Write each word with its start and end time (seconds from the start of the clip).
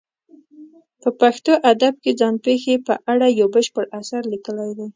په 1.01 1.09
پښتو 1.19 1.51
ادب 1.71 1.93
کې 2.03 2.11
ځان 2.19 2.35
پېښې 2.45 2.75
په 2.87 2.93
اړه 3.11 3.25
یو 3.39 3.47
بشپړ 3.55 3.85
اثر 3.99 4.21
لیکلی 4.33 4.71
دی. 4.77 4.87